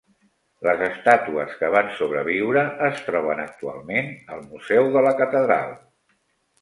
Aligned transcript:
Les 0.67 0.79
estàtues 0.85 1.51
que 1.59 1.69
van 1.75 1.91
sobreviure 1.99 2.63
es 2.87 3.03
troben 3.09 3.43
actualment 3.47 4.11
al 4.37 4.43
Museu 4.55 4.93
de 4.97 5.05
la 5.09 5.17
Catedral. 5.21 5.77